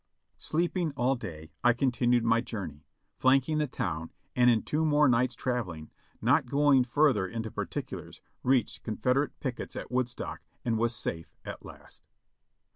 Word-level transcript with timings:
Sleeping 0.39 0.93
all 0.97 1.13
day, 1.13 1.51
I 1.63 1.73
continued 1.73 2.23
my 2.23 2.41
journey, 2.41 2.87
flanking 3.19 3.59
the 3.59 3.67
town, 3.67 4.09
and 4.35 4.49
in 4.49 4.63
two 4.63 4.83
more 4.83 5.07
nights' 5.07 5.35
traveling, 5.35 5.91
not 6.19 6.47
going 6.47 6.83
further 6.85 7.27
into 7.27 7.51
particulars, 7.51 8.19
reached 8.41 8.81
Confederate 8.81 9.39
pickets 9.39 9.75
at 9.75 9.91
Woodstock 9.91 10.41
and 10.65 10.79
was 10.79 10.95
safe 10.95 11.35
at 11.45 11.63
last. 11.63 12.07